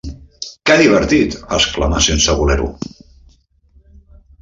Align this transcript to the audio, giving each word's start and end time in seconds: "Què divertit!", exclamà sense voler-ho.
"Què 0.69 0.77
divertit!", 0.79 1.37
exclamà 1.59 2.01
sense 2.09 2.37
voler-ho. 2.43 2.71